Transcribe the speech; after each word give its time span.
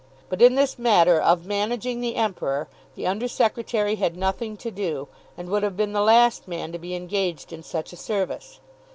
But 0.29 0.41
in 0.41 0.55
this 0.55 0.79
matter 0.79 1.21
of 1.21 1.45
managing 1.45 2.01
the 2.01 2.15
Emperor, 2.15 2.67
the 2.95 3.05
under 3.05 3.27
secretary 3.27 3.97
had 3.97 4.17
nothing 4.17 4.57
to 4.57 4.71
do, 4.71 5.07
and 5.37 5.47
would 5.49 5.61
have 5.61 5.77
been 5.77 5.93
the 5.93 6.01
last 6.01 6.47
man 6.47 6.71
to 6.71 6.79
be 6.79 6.95
engaged 6.95 7.53
in 7.53 7.61
such 7.61 7.93
a 7.93 7.97
service. 7.97 8.59